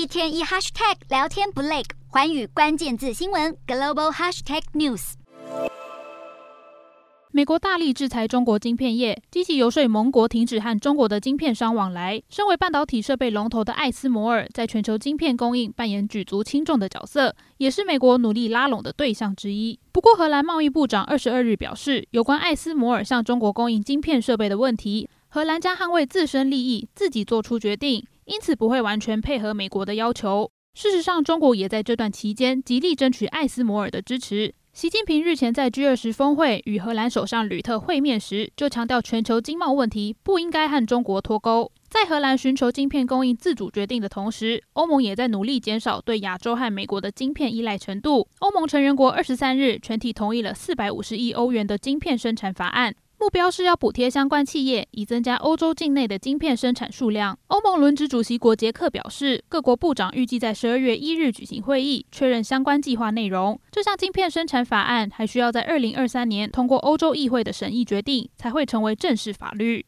[0.00, 5.12] 一天一 hashtag 聊天不累，寰宇关键字新闻 global hashtag news。
[7.30, 12.22] 美国大力制裁中国晶片业，积极游说盟国停止和中国的晶片商往来。
[12.30, 19.78] 身为半导体设备龙头的艾斯摩尔，在全球晶片供应扮演举足轻重的角色，也是美国努力拉拢的对象之一。
[19.92, 30.50] 不过，荷兰贸易部长二十二日表示，有关艾斯摩尔向中国供应晶片设备的问题，荷兰将捍卫自身利益，自己做出决定，因此不会完全配合美国的要求。
[30.74, 34.54] 事实上，中国也在这段期间极力争取艾斯摩尔的支持。
[34.72, 41.72] 习近平日前在 G 二十峰会与荷兰首相吕特会面时，就强调全球经贸问题不应该和中国脱钩。
[41.88, 48.28] 在荷兰寻求晶片供应自主决定的同时，欧盟也在努力减少对亚洲和美国的晶片依赖程度。
[48.38, 52.94] 欧盟成员国二十三日全体同意了四百五十亿欧元的晶片生产法案。
[53.20, 57.38] 目标是要补贴相关企业，以增加欧洲境内的晶片生产数量。
[57.48, 63.60] 欧盟轮值主席国捷克表示，各国部长预计在十二月一日举行会议，确认相关计划内容。
[63.70, 69.84] 这项晶片生产法案还需要在二零二三年通过欧洲议会的审议决定，才会成为正式法律。